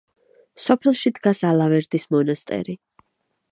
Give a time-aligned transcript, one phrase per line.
[0.63, 2.79] სოფელში დგას ალავერდის მონასტერი.